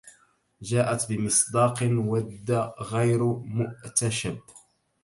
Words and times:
جاءت 0.61 1.11
بمصداق 1.11 1.77
ود 1.83 2.51
غير 2.81 3.23
مؤتشب 3.45 4.37